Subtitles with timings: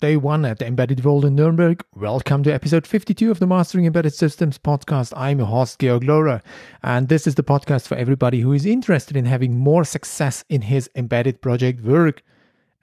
[0.00, 1.84] day one at the Embedded World in Nuremberg.
[1.92, 5.12] Welcome to episode 52 of the Mastering Embedded Systems podcast.
[5.16, 6.40] I'm your host, Georg Lohrer,
[6.84, 10.62] and this is the podcast for everybody who is interested in having more success in
[10.62, 12.22] his embedded project work.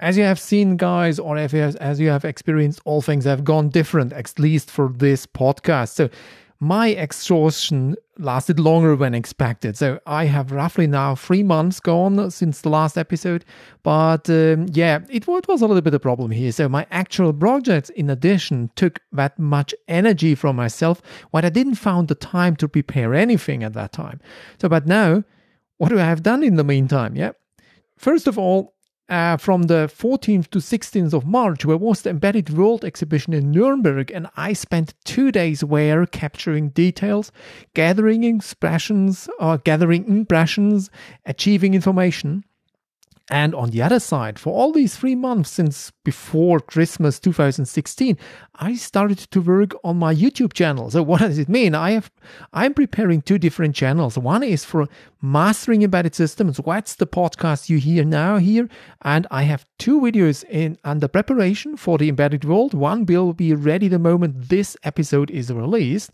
[0.01, 1.53] As you have seen, guys, or as
[2.01, 5.93] you have experienced, all things have gone different, at least for this podcast.
[5.93, 6.09] So,
[6.59, 9.77] my exhaustion lasted longer than expected.
[9.77, 13.43] So I have roughly now three months gone since the last episode.
[13.83, 16.51] But um, yeah, it, it, was a little bit of a problem here.
[16.51, 21.75] So my actual projects, in addition, took that much energy from myself when I didn't
[21.75, 24.21] found the time to prepare anything at that time.
[24.61, 25.23] So, but now,
[25.77, 27.15] what do I have done in the meantime?
[27.15, 27.31] Yeah.
[27.97, 28.74] First of all,
[29.09, 33.51] uh, from the 14th to 16th of March, where was the Embedded World exhibition in
[33.51, 37.31] Nuremberg, and I spent two days there capturing details,
[37.73, 40.89] gathering expressions, or gathering impressions,
[41.25, 42.43] achieving information.
[43.29, 48.17] And on the other side, for all these three months since before Christmas 2016,
[48.55, 50.89] I started to work on my YouTube channel.
[50.89, 51.75] So what does it mean?
[51.75, 52.09] I have
[52.53, 54.17] I'm preparing two different channels.
[54.17, 54.87] One is for
[55.21, 56.61] mastering embedded systems.
[56.61, 58.69] What's the podcast you hear now here?
[59.01, 62.73] And I have two videos in under preparation for the embedded world.
[62.73, 66.11] One will be ready the moment this episode is released.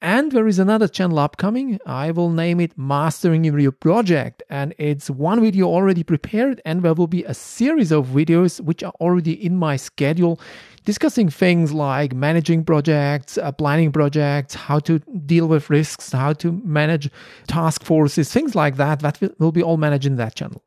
[0.00, 1.80] And there is another channel upcoming.
[1.84, 4.44] I will name it Mastering Your Project.
[4.48, 8.84] And it's one video already prepared, and there will be a series of videos which
[8.84, 10.40] are already in my schedule
[10.84, 16.50] discussing things like managing projects, uh, planning projects, how to deal with risks, how to
[16.64, 17.10] manage
[17.46, 19.00] task forces, things like that.
[19.00, 20.62] That will be all managed in that channel.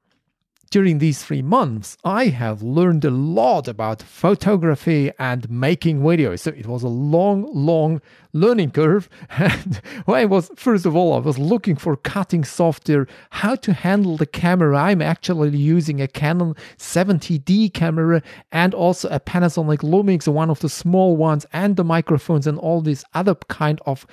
[0.72, 6.40] During these three months, I have learned a lot about photography and making videos.
[6.40, 9.10] So it was a long, long learning curve.
[9.30, 14.16] And I was, first of all, I was looking for cutting software, how to handle
[14.16, 14.78] the camera.
[14.78, 18.22] I'm actually using a Canon 70D camera
[18.54, 22.80] and also a Panasonic Lumix, one of the small ones, and the microphones and all
[22.80, 24.08] these other kind of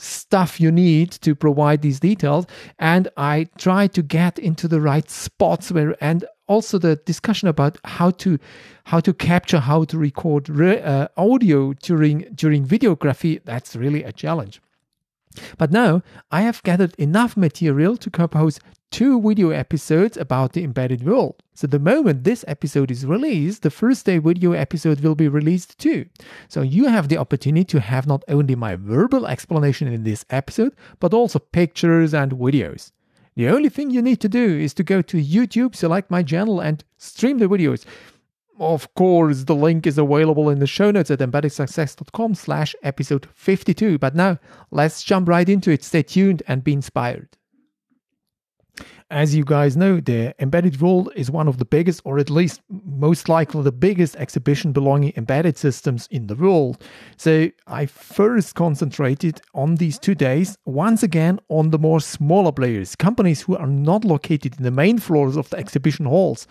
[0.00, 2.46] stuff you need to provide these details
[2.78, 7.78] and i try to get into the right spots where and also the discussion about
[7.84, 8.36] how to
[8.84, 13.40] how to capture how to record re, uh, audio during during videography.
[13.44, 14.60] That's really a challenge.
[15.58, 16.02] But now
[16.32, 18.58] I have gathered enough material to compose
[18.90, 21.42] two video episodes about the embedded world.
[21.54, 25.78] So the moment this episode is released, the first day video episode will be released
[25.78, 26.06] too.
[26.48, 30.74] So you have the opportunity to have not only my verbal explanation in this episode,
[30.98, 32.92] but also pictures and videos.
[33.36, 36.60] The only thing you need to do is to go to YouTube, select my channel,
[36.60, 37.84] and stream the videos.
[38.58, 43.98] Of course, the link is available in the show notes at embeddedsuccess.com slash episode 52.
[43.98, 44.38] But now,
[44.70, 45.82] let's jump right into it.
[45.82, 47.38] Stay tuned and be inspired.
[49.12, 52.60] As you guys know, the Embedded World is one of the biggest, or at least
[52.68, 56.80] most likely the biggest exhibition belonging embedded systems in the world.
[57.16, 62.94] So I first concentrated on these two days, once again on the more smaller players,
[62.94, 66.46] companies who are not located in the main floors of the exhibition halls.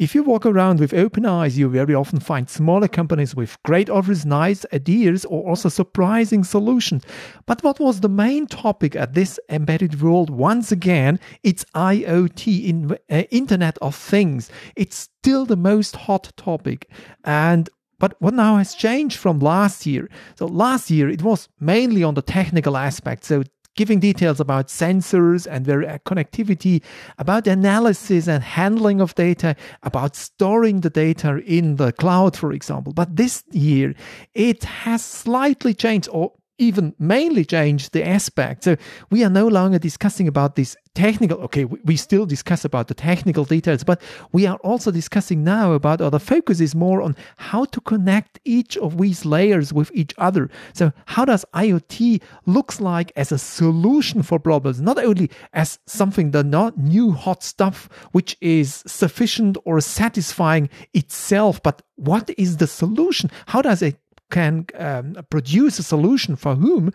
[0.00, 3.88] If you walk around with open eyes, you very often find smaller companies with great
[3.88, 7.04] offers, nice ideas, or also surprising solutions.
[7.46, 10.30] But what was the main topic at this Embedded World?
[10.30, 14.50] Once again, it's I IoT, in, uh, Internet of Things.
[14.76, 16.90] It's still the most hot topic.
[17.24, 17.68] And
[17.98, 20.08] but what now has changed from last year?
[20.36, 23.24] So last year it was mainly on the technical aspect.
[23.24, 23.42] So
[23.76, 26.82] giving details about sensors and their uh, connectivity,
[27.18, 32.92] about analysis and handling of data, about storing the data in the cloud, for example.
[32.92, 33.94] But this year,
[34.34, 38.64] it has slightly changed, or even mainly changed the aspect.
[38.64, 38.76] So
[39.10, 43.44] we are no longer discussing about this technical okay we still discuss about the technical
[43.44, 47.64] details but we are also discussing now about or the focus is more on how
[47.64, 53.12] to connect each of these layers with each other so how does iot looks like
[53.14, 58.36] as a solution for problems not only as something the not new hot stuff which
[58.40, 63.96] is sufficient or satisfying itself but what is the solution how does it
[64.30, 66.92] can um, produce a solution for whom.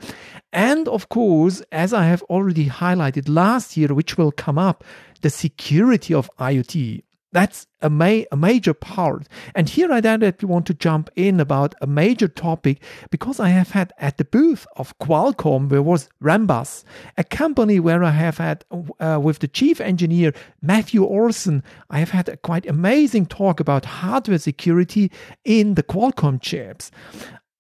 [0.52, 4.84] And of course, as I have already highlighted last year, which will come up,
[5.22, 7.05] the security of IoT.
[7.36, 9.28] That's a, ma- a major part.
[9.54, 13.72] And here I definitely want to jump in about a major topic because I have
[13.72, 16.86] had at the booth of Qualcomm, there was Rambus,
[17.18, 18.64] a company where I have had
[19.02, 23.84] uh, with the chief engineer, Matthew Orson, I have had a quite amazing talk about
[23.84, 25.12] hardware security
[25.44, 26.90] in the Qualcomm chips.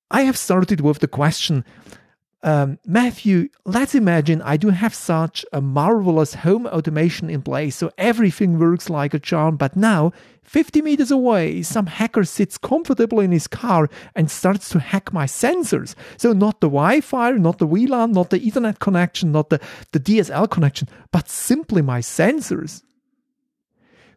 [0.09, 1.65] I have started with the question
[2.45, 7.91] um, Matthew, let's imagine I do have such a marvelous home automation in place, so
[7.97, 9.57] everything works like a charm.
[9.57, 10.13] But now,
[10.43, 15.25] 50 meters away, some hacker sits comfortably in his car and starts to hack my
[15.25, 15.95] sensors.
[16.17, 19.59] So, not the Wi Fi, not the WLAN, not the Ethernet connection, not the,
[19.91, 22.83] the DSL connection, but simply my sensors.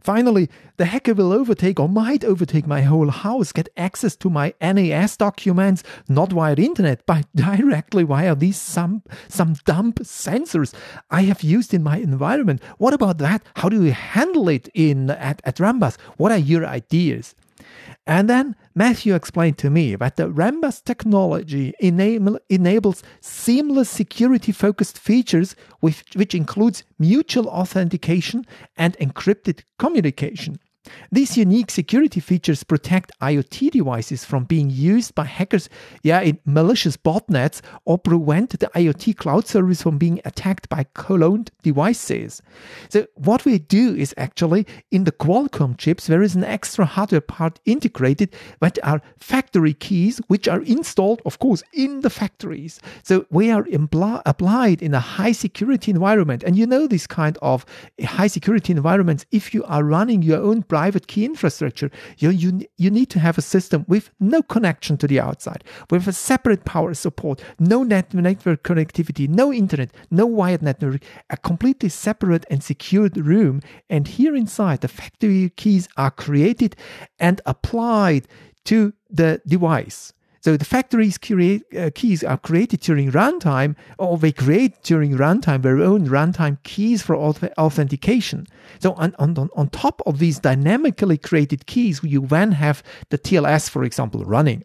[0.00, 4.55] Finally, the hacker will overtake or might overtake my whole house, get access to my
[4.61, 10.75] NAS documents, not via the internet, but directly via these some, some dumb sensors
[11.11, 12.62] I have used in my environment.
[12.79, 13.43] What about that?
[13.56, 15.99] How do you handle it in at, at Rambus?
[16.17, 17.35] What are your ideas?
[18.06, 24.96] And then Matthew explained to me that the Rambus technology enable, enables seamless security focused
[24.96, 28.46] features, which, which includes mutual authentication
[28.76, 30.60] and encrypted communication.
[31.11, 35.69] These unique security features protect IoT devices from being used by hackers
[36.02, 41.50] yeah, in malicious botnets or prevent the IoT cloud service from being attacked by cloned
[41.62, 42.43] devices.
[42.88, 47.20] So, what we do is actually in the Qualcomm chips, there is an extra hardware
[47.20, 52.81] part integrated that are factory keys which are installed, of course, in the factories.
[53.02, 56.43] So, we are impl- applied in a high security environment.
[56.43, 57.64] And you know, this kind of
[58.02, 62.88] high security environments, if you are running your own private key infrastructure, you, you, you
[62.88, 66.94] need to have a system with no connection to the outside, with a separate power
[66.94, 73.16] support, no net, network connectivity, no internet, no wired network, a completely separate and secured
[73.16, 73.60] room.
[73.90, 76.76] And here inside, the factory keys are created
[77.19, 78.28] and applied
[78.66, 80.12] to the device.
[80.40, 85.62] So the factory's create, uh, keys are created during runtime, or they create during runtime
[85.62, 88.46] their own runtime keys for authentication.
[88.79, 93.69] So on, on, on top of these dynamically created keys, you then have the TLS,
[93.69, 94.64] for example, running.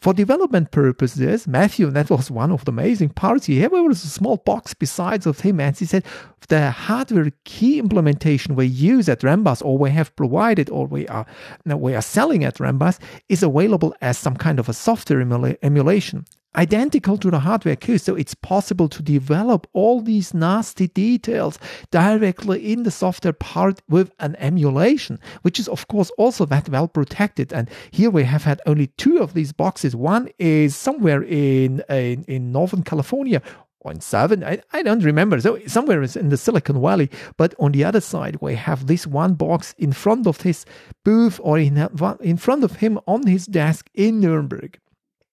[0.00, 3.44] For development purposes, Matthew, that was one of the amazing parts.
[3.44, 6.04] He had a small box besides of him, and he said
[6.48, 11.26] the hardware key implementation we use at Rambus, or we have provided, or we are
[11.66, 12.98] now we are selling at Rambus,
[13.28, 16.24] is available as some kind of a software emula- emulation
[16.56, 17.98] identical to the hardware key.
[17.98, 21.58] So it's possible to develop all these nasty details
[21.90, 26.88] directly in the software part with an emulation, which is of course also that well
[26.88, 27.52] protected.
[27.52, 29.94] And here we have had only two of these boxes.
[29.94, 33.42] One is somewhere in in, in Northern California.
[33.82, 35.40] Or in seven, I, I don't remember.
[35.40, 37.08] So somewhere in the Silicon Valley,
[37.38, 40.66] but on the other side, we have this one box in front of his
[41.02, 41.88] booth or in,
[42.20, 44.78] in front of him on his desk in Nuremberg.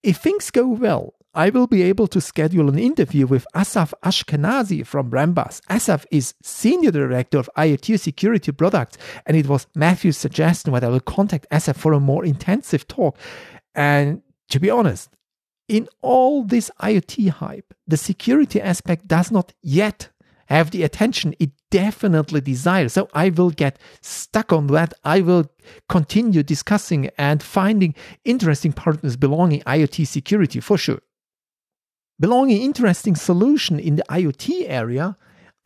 [0.07, 4.87] If things go well, I will be able to schedule an interview with Asaf Ashkenazi
[4.87, 5.59] from Rambus.
[5.69, 10.87] Asaf is Senior Director of IoT Security Products, and it was Matthew's suggestion that I
[10.87, 13.17] will contact Asaf for a more intensive talk.
[13.75, 15.09] And to be honest,
[15.67, 20.07] in all this IoT hype, the security aspect does not yet
[20.47, 22.93] have the attention it definitely desires.
[22.93, 24.93] So I will get stuck on that.
[25.03, 25.51] I will
[25.87, 27.95] continue discussing and finding
[28.25, 30.99] interesting partners belonging IoT security for sure.
[32.19, 35.17] Belonging interesting solution in the IoT area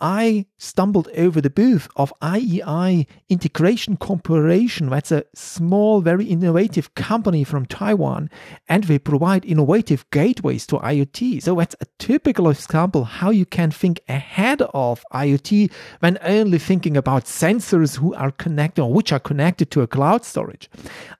[0.01, 4.89] I stumbled over the booth of IEI Integration Corporation.
[4.89, 8.30] That's a small, very innovative company from Taiwan,
[8.68, 11.44] and they provide innovative gateways to IoT.
[11.44, 16.98] So that's a typical example how you can think ahead of IoT when only thinking
[16.98, 20.68] about sensors who are connected or which are connected to a cloud storage.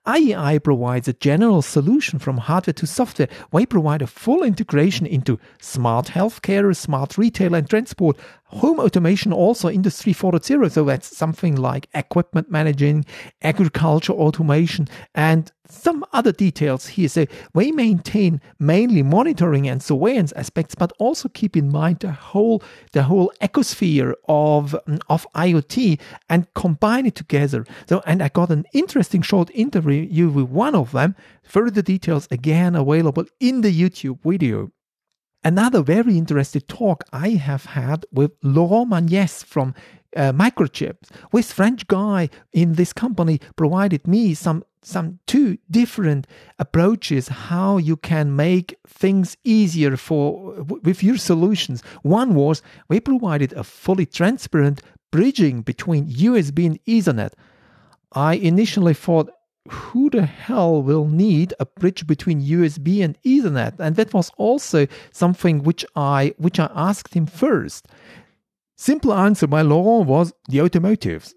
[0.06, 3.28] IEI provides a general solution from hardware to software.
[3.52, 8.18] They provide a full integration into smart healthcare, smart retail and transport,
[8.52, 13.04] home automation also industry 4.0 so that's something like equipment managing
[13.42, 17.08] agriculture automation and some other details here.
[17.08, 22.62] So we maintain mainly monitoring and surveillance aspects but also keep in mind the whole
[22.92, 24.76] the whole ecosphere of
[25.08, 27.64] of iot and combine it together.
[27.88, 31.16] So and i got an interesting short interview with one of them.
[31.42, 34.70] Further details again available in the youtube video
[35.44, 39.74] Another very interesting talk I have had with Laurent Magnès from
[40.16, 41.08] uh, Microchips.
[41.32, 46.26] This French guy in this company provided me some some two different
[46.58, 51.82] approaches how you can make things easier for with your solutions.
[52.02, 54.80] One was we provided a fully transparent
[55.12, 57.32] bridging between USB and Ethernet.
[58.12, 59.30] I initially thought
[59.68, 63.78] who the hell will need a bridge between USB and Ethernet?
[63.78, 67.86] And that was also something which I which I asked him first.
[68.76, 71.34] Simple answer by Laurent was the automotives.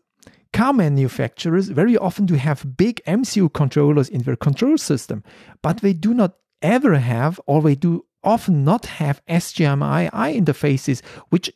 [0.53, 5.23] Car manufacturers very often do have big MCU controllers in their control system,
[5.61, 11.51] but they do not ever have, or they do often not have SGMI interfaces, which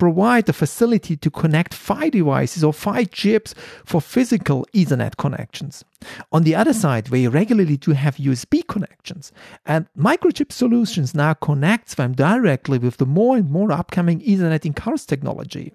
[0.00, 3.54] provide the facility to connect PHY devices or PHY chips
[3.84, 5.84] for physical Ethernet connections.
[6.32, 9.30] On the other side, we regularly do have USB connections,
[9.66, 14.72] and Microchip Solutions now connects them directly with the more and more upcoming Ethernet in
[14.72, 15.74] cars technology.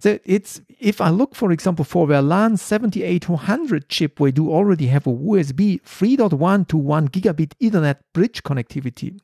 [0.00, 4.88] So it's if I look, for example, for the LAN 7800 chip, we do already
[4.88, 9.18] have a USB 3.1 to 1 gigabit Ethernet bridge connectivity.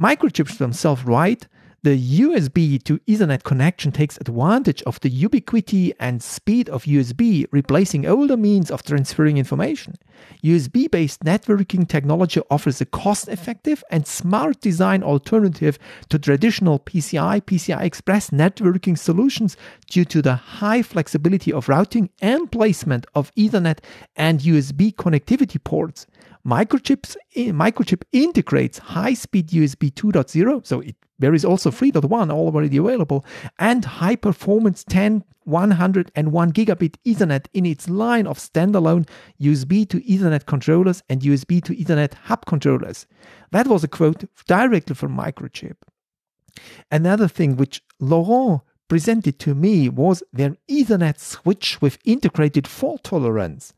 [0.00, 1.48] Microchips themselves write
[1.82, 8.04] the USB to Ethernet connection takes advantage of the ubiquity and speed of USB, replacing
[8.04, 9.94] older means of transferring information.
[10.42, 17.42] USB based networking technology offers a cost effective and smart design alternative to traditional PCI
[17.42, 19.56] PCI Express networking solutions
[19.88, 23.78] due to the high flexibility of routing and placement of Ethernet
[24.16, 26.06] and USB connectivity ports.
[26.44, 33.24] Microchips, Microchip integrates high speed USB 2.0, so it there is also 3.1 already available
[33.58, 39.08] and high performance 10 101 gigabit Ethernet in its line of standalone
[39.40, 43.06] USB to Ethernet controllers and USB to Ethernet hub controllers.
[43.50, 45.76] That was a quote directly from Microchip.
[46.90, 53.72] Another thing which Laurent presented to me was their Ethernet switch with integrated fault tolerance.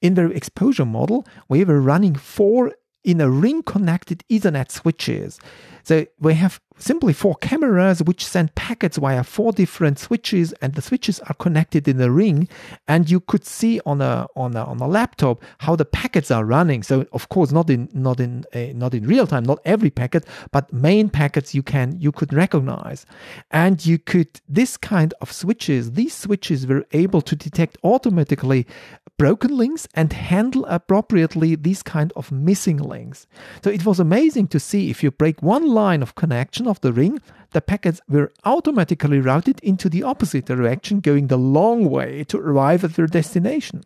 [0.00, 5.38] In their exposure model, we were running four in a ring connected Ethernet switches.
[5.82, 10.82] So we have simply four cameras which send packets via four different switches, and the
[10.82, 12.48] switches are connected in a ring.
[12.88, 16.44] And you could see on a on a, on a laptop how the packets are
[16.44, 16.82] running.
[16.82, 20.26] So of course not in not in uh, not in real time, not every packet,
[20.52, 23.06] but main packets you can you could recognize,
[23.50, 25.92] and you could this kind of switches.
[25.92, 28.66] These switches were able to detect automatically
[29.18, 33.26] broken links and handle appropriately these kind of missing links.
[33.62, 36.92] So it was amazing to see if you break one line of connection of the
[36.92, 42.38] ring, the packets were automatically routed into the opposite direction, going the long way to
[42.38, 43.82] arrive at their destination.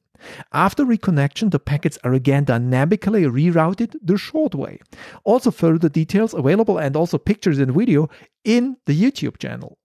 [0.52, 4.80] After reconnection, the packets are again dynamically rerouted the short way.
[5.24, 8.08] Also, further details available and also pictures and video
[8.44, 9.78] in the YouTube channel.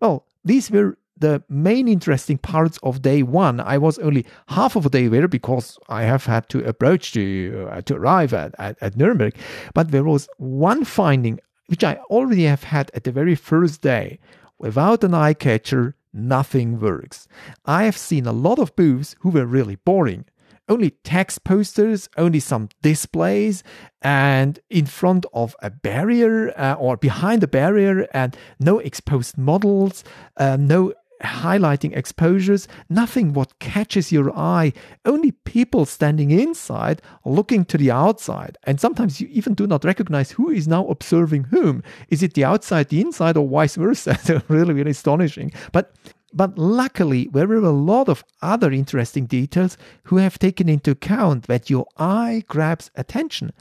[0.00, 3.60] Well, these were the main interesting parts of day one.
[3.60, 7.68] I was only half of a day there because I have had to approach to
[7.70, 9.36] uh, to arrive at, at, at Nuremberg.
[9.74, 14.18] But there was one finding which I already have had at the very first day.
[14.58, 17.26] Without an eye catcher, nothing works.
[17.64, 20.26] I have seen a lot of booths who were really boring
[20.68, 23.62] only text posters, only some displays,
[24.02, 30.04] and in front of a barrier uh, or behind a barrier, and no exposed models,
[30.36, 30.92] uh, no
[31.22, 34.72] highlighting exposures, nothing what catches your eye,
[35.04, 38.58] only people standing inside looking to the outside.
[38.64, 41.82] And sometimes you even do not recognize who is now observing whom.
[42.08, 44.18] Is it the outside, the inside, or vice versa?
[44.22, 45.52] so really, really astonishing.
[45.72, 45.94] But
[46.36, 51.46] but luckily, there were a lot of other interesting details who have taken into account
[51.46, 53.52] that your eye grabs attention,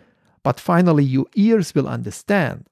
[0.41, 2.65] but finally your ears will understand.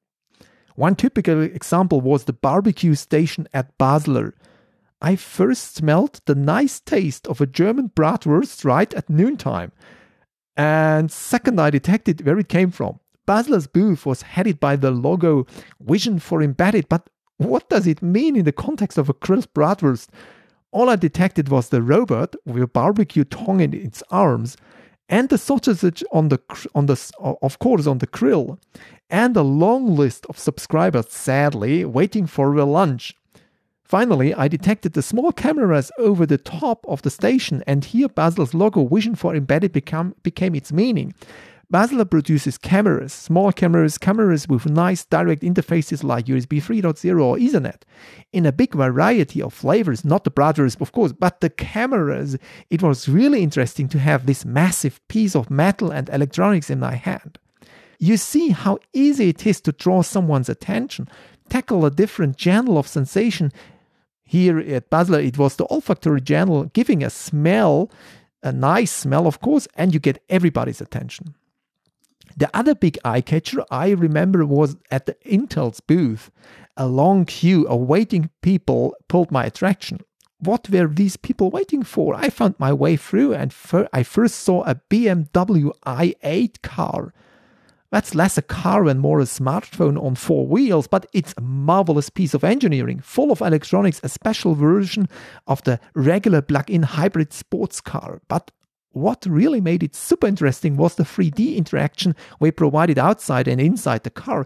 [0.76, 4.34] One typical example was the barbecue station at Basler.
[5.02, 9.72] I first smelled the nice taste of a German bratwurst right at noontime.
[10.56, 13.00] And second, I detected where it came from.
[13.28, 15.48] Basler's booth was headed by the logo
[15.80, 20.10] Vision for Embedded, but what does it mean in the context of a grilled bratwurst?
[20.72, 24.56] All I detected was the robot with a barbecue tongue in its arms,
[25.10, 26.40] and the sausage on the
[26.74, 28.60] on the of course on the grill,
[29.10, 33.16] and a long list of subscribers sadly waiting for their lunch.
[33.92, 38.54] Finally, I detected the small cameras over the top of the station, and here Basler's
[38.54, 41.14] logo Vision for Embedded become, became its meaning.
[41.74, 47.82] Basler produces cameras, small cameras, cameras with nice direct interfaces like USB 3.0 or Ethernet,
[48.32, 52.38] in a big variety of flavors, not the brothers, of course, but the cameras.
[52.70, 56.96] It was really interesting to have this massive piece of metal and electronics in my
[56.96, 57.40] hand.
[58.00, 61.10] You see how easy it is to draw someone's attention,
[61.50, 63.52] tackle a different channel of sensation,
[64.32, 67.92] here at Basler, it was the olfactory channel giving a smell,
[68.42, 71.36] a nice smell, of course, and you get everybody's attention.
[72.38, 76.32] The other big eye catcher I remember was at the Intel's booth.
[76.78, 80.00] A long queue of waiting people pulled my attraction.
[80.40, 82.16] What were these people waiting for?
[82.16, 87.14] I found my way through and fir- I first saw a BMW i8 car
[87.92, 92.10] that's less a car and more a smartphone on four wheels, but it's a marvelous
[92.10, 95.10] piece of engineering, full of electronics, a special version
[95.46, 98.22] of the regular plug in hybrid sports car.
[98.30, 98.50] But
[98.94, 104.04] what really made it super interesting was the 3D interaction we provided outside and inside
[104.04, 104.46] the car.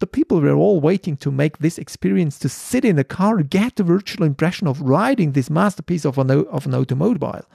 [0.00, 3.76] The people were all waiting to make this experience to sit in the car, get
[3.76, 7.46] the virtual impression of riding this masterpiece of an, of an automobile.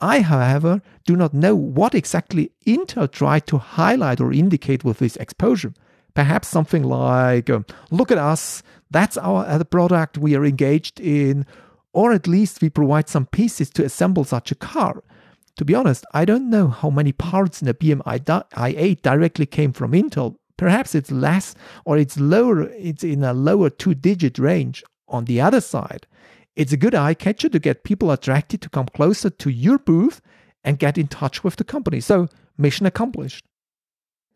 [0.00, 5.16] I, however, do not know what exactly Intel tried to highlight or indicate with this
[5.16, 5.72] exposure.
[6.14, 11.46] Perhaps something like, um, look at us, that's our uh, product we are engaged in,
[11.92, 15.02] or at least we provide some pieces to assemble such a car.
[15.56, 19.72] To be honest, I don't know how many parts in the BMI i8 directly came
[19.72, 20.36] from Intel.
[20.56, 24.82] Perhaps it's less or it's lower, it's in a lower two digit range.
[25.08, 26.06] On the other side,
[26.56, 30.20] it's a good eye catcher to get people attracted to come closer to your booth
[30.62, 32.00] and get in touch with the company.
[32.00, 33.44] So, mission accomplished.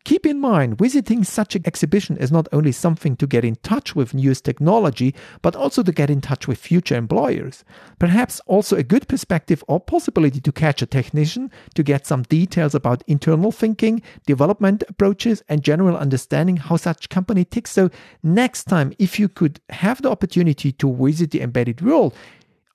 [0.05, 3.95] Keep in mind, visiting such an exhibition is not only something to get in touch
[3.95, 7.63] with newest technology, but also to get in touch with future employers.
[7.99, 12.73] Perhaps also a good perspective or possibility to catch a technician to get some details
[12.73, 17.71] about internal thinking, development approaches, and general understanding how such company ticks.
[17.71, 17.89] So
[18.23, 22.15] next time, if you could have the opportunity to visit the embedded world,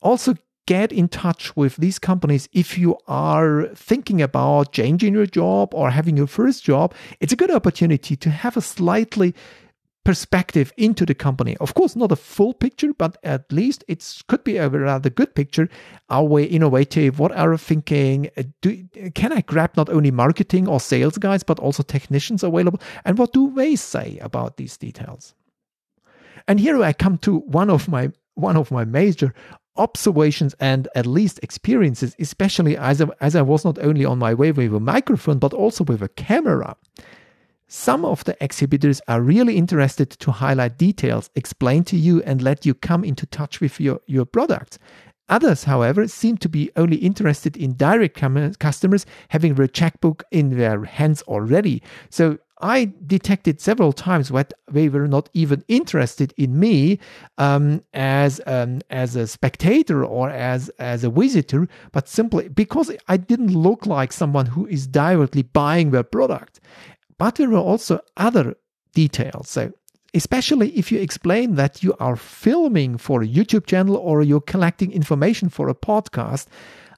[0.03, 0.35] also
[0.67, 5.91] get in touch with these companies if you are thinking about changing your job or
[5.91, 6.95] having your first job.
[7.21, 9.35] It's a good opportunity to have a slightly
[10.05, 11.57] perspective into the company.
[11.59, 15.35] Of course, not a full picture, but at least it could be a rather good
[15.35, 15.69] picture.
[16.11, 17.19] Are we innovative?
[17.19, 18.31] What are we thinking?
[18.37, 22.81] Uh, do, can I grab not only marketing or sales guys, but also technicians available?
[23.05, 25.35] And what do they say about these details?
[26.47, 29.33] And here I come to one of my one of my major
[29.77, 34.35] observations and at least experiences, especially as I, as I was not only on my
[34.35, 36.77] way with a microphone, but also with a camera.
[37.67, 42.65] Some of the exhibitors are really interested to highlight details, explain to you, and let
[42.65, 44.79] you come into touch with your, your products.
[45.31, 48.21] Others, however, seem to be only interested in direct
[48.59, 51.83] customers having their checkbook in their hands already.
[52.11, 57.01] So I detected several times that they were not even interested in me
[57.37, 63.17] um, as um, as a spectator or as as a visitor, but simply because I
[63.17, 66.61] didn't look like someone who is directly buying their product.
[67.19, 68.57] But there were also other
[68.95, 69.49] details.
[69.51, 69.73] So
[70.15, 74.93] especially if you explain that you are filming for a YouTube channel or you're collecting
[74.93, 76.47] information for a podcast,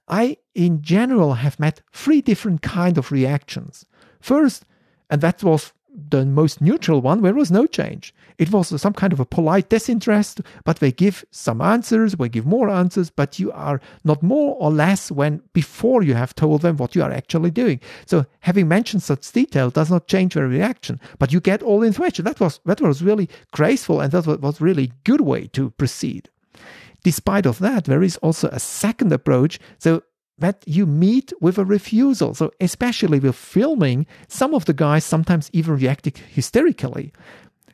[0.07, 3.87] I in general have met three different kind of reactions.
[4.21, 4.65] First,
[5.11, 5.73] and that was
[6.11, 8.15] the most neutral one where was no change.
[8.39, 12.45] It was some kind of a polite disinterest, but they give some answers, they give
[12.45, 16.77] more answers, but you are not more or less when before you have told them
[16.77, 17.81] what you are actually doing.
[18.05, 21.87] So having mentioned such detail does not change their reaction, but you get all the
[21.87, 22.27] information.
[22.27, 26.29] That was that was really graceful and that was really good way to proceed.
[27.05, 29.59] Despite of that, there is also a second approach.
[29.79, 30.03] So
[30.39, 32.35] that you meet with a refusal.
[32.35, 37.13] So, especially with filming, some of the guys sometimes even reacted hysterically.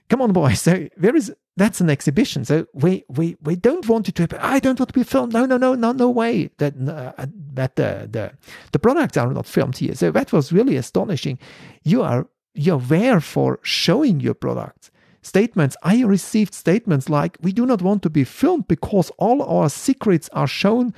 [0.08, 0.60] Come on, boys.
[0.60, 2.44] So there is that's an exhibition.
[2.44, 4.28] So we we we don't want it to.
[4.40, 5.32] I don't want to be filmed.
[5.32, 6.50] No, no, no, no, no way.
[6.58, 8.32] That uh, that the the
[8.72, 9.94] the products are not filmed here.
[9.94, 11.38] So that was really astonishing.
[11.82, 14.90] You are you're there for showing your products
[15.22, 15.76] statements.
[15.82, 20.28] I received statements like, We do not want to be filmed because all our secrets
[20.32, 20.92] are shown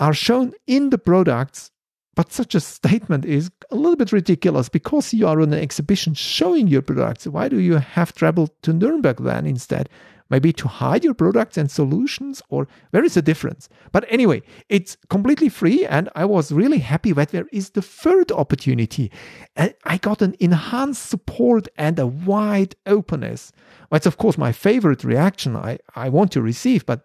[0.00, 1.70] are shown in the products,
[2.16, 6.14] but such a statement is a little bit ridiculous because you are on an exhibition
[6.14, 7.26] showing your products.
[7.26, 9.88] Why do you have traveled to Nuremberg then instead?
[10.30, 13.68] Maybe to hide your products and solutions, or where is the difference?
[13.90, 18.30] But anyway, it's completely free, and I was really happy that there is the third
[18.30, 19.10] opportunity.
[19.56, 23.50] And I got an enhanced support and a wide openness.
[23.90, 27.04] That's, of course, my favorite reaction I, I want to receive, but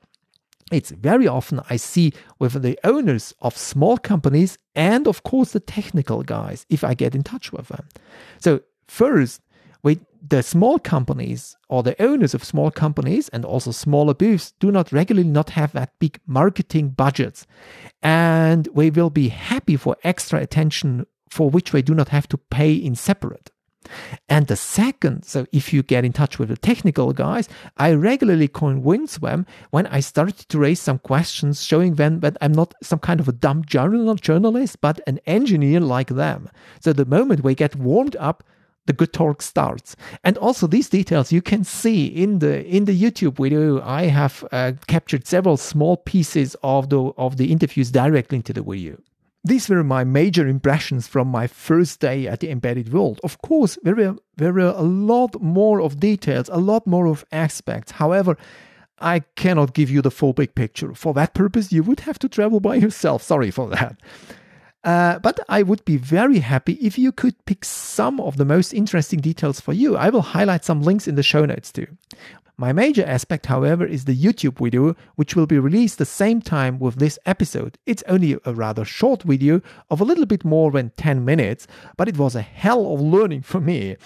[0.71, 5.59] it's very often I see with the owners of small companies and, of course, the
[5.59, 7.87] technical guys if I get in touch with them.
[8.39, 9.41] So, first,
[9.83, 14.71] with the small companies or the owners of small companies and also smaller booths do
[14.71, 17.45] not regularly not have that big marketing budgets
[18.01, 22.37] and we will be happy for extra attention for which we do not have to
[22.37, 23.51] pay in separate
[24.29, 28.47] and the second, so if you get in touch with the technical guys, I regularly
[28.47, 32.99] convince them when I started to raise some questions, showing them that I'm not some
[32.99, 36.49] kind of a dumb journal journalist, but an engineer like them.
[36.79, 38.43] So the moment we get warmed up,
[38.85, 39.95] the good talk starts.
[40.23, 43.81] And also these details you can see in the in the YouTube video.
[43.81, 48.61] I have uh, captured several small pieces of the of the interviews directly into the
[48.61, 48.97] video.
[49.45, 53.19] These were my major impressions from my first day at the embedded world.
[53.23, 57.23] Of course, there were, there were a lot more of details, a lot more of
[57.31, 57.91] aspects.
[57.91, 58.37] However,
[58.97, 60.95] I cannot give you the full big picture.
[60.95, 63.21] For that purpose, you would have to travel by yourself.
[63.21, 63.97] Sorry for that.
[64.83, 68.73] Uh, but I would be very happy if you could pick some of the most
[68.73, 69.95] interesting details for you.
[69.95, 71.87] I will highlight some links in the show notes too.
[72.57, 76.79] My major aspect, however, is the YouTube video, which will be released the same time
[76.79, 77.77] with this episode.
[77.85, 82.07] It's only a rather short video of a little bit more than 10 minutes, but
[82.07, 83.97] it was a hell of learning for me.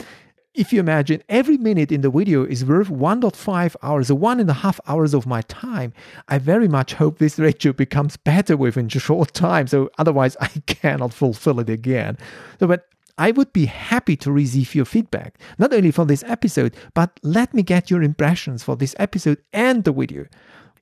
[0.56, 4.50] If you imagine every minute in the video is worth 1.5 hours or one and
[4.50, 5.94] a half hours of my time,
[6.28, 9.68] I very much hope this ratio becomes better within a short time.
[9.68, 12.18] So otherwise I cannot fulfill it again.
[12.60, 12.88] So but
[13.19, 17.53] I would be happy to receive your feedback, not only for this episode, but let
[17.53, 20.25] me get your impressions for this episode and the video.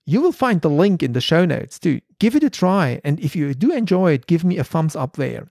[0.05, 1.99] You will find the link in the show notes too.
[2.19, 5.15] Give it a try, and if you do enjoy it, give me a thumbs up
[5.15, 5.49] there.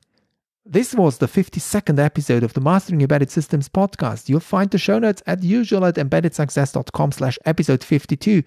[0.64, 4.28] This was the 52nd episode of the Mastering Embedded Systems podcast.
[4.28, 8.44] You'll find the show notes at usual at embeddedsuccess.com slash episode 52.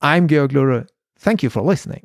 [0.00, 0.88] I'm Georg Lohrer.
[1.18, 2.04] Thank you for listening.